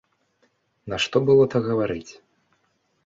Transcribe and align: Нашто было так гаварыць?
Нашто 0.93 1.21
было 1.27 1.43
так 1.57 1.63
гаварыць? 1.71 2.11